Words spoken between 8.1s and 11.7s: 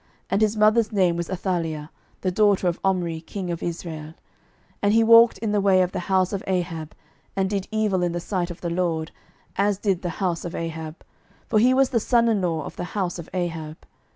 the sight of the LORD, as did the house of Ahab: for